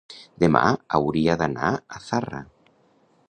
[0.43, 0.61] Demà
[0.99, 2.41] hauria d'anar a Zarra.